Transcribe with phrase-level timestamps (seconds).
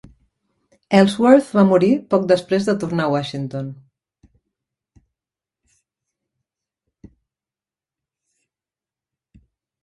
[0.99, 3.67] Ellsworth va morir poc després de tornar a Washington.